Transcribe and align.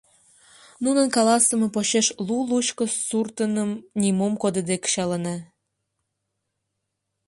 —Нунын 0.83 1.07
каласыме 1.15 1.67
почеш 1.75 2.07
лу-лучко 2.27 2.85
суртыным 3.07 3.71
нимом 4.01 4.33
кодыде 4.41 4.75
кычалына. 4.83 5.35